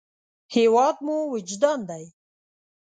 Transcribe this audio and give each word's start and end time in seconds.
هېواد 0.55 0.95
مو 1.05 1.17
وجدان 1.33 1.79
دی 1.89 2.05